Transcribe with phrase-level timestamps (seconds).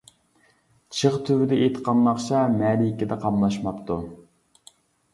[0.99, 4.03] چىغ تۈۋىدە ئېيتقان ناخشا مەرىكىدە قاملاشماپتۇ.